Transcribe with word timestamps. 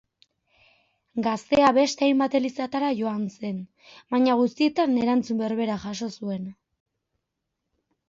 Gaztea 1.27 1.69
beste 1.79 2.07
hainbat 2.07 2.39
elizatara 2.41 2.91
joan 3.01 3.29
zen, 3.35 3.61
baina 4.17 4.41
guztietan 4.43 4.99
erantzun 5.05 5.45
berbera 5.47 5.81
jaso 5.89 6.13
zuen. 6.19 6.53